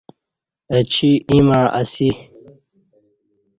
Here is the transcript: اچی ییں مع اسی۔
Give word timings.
اچی 0.75 1.11
ییں 1.31 1.43
مع 1.47 1.61
اسی۔ 1.79 2.09